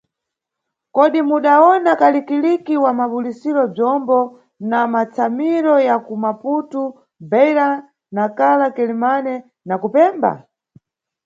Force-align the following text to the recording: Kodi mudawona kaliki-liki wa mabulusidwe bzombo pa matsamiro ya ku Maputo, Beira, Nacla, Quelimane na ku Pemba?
Kodi 0.95 1.19
mudawona 1.29 1.91
kaliki-liki 2.01 2.75
wa 2.83 2.91
mabulusidwe 2.99 3.63
bzombo 3.73 4.17
pa 4.71 4.81
matsamiro 4.93 5.75
ya 5.87 5.95
ku 6.05 6.13
Maputo, 6.23 6.81
Beira, 7.31 7.69
Nacla, 8.15 8.67
Quelimane 8.75 9.33
na 9.67 9.75
ku 9.81 9.87
Pemba? 9.93 10.31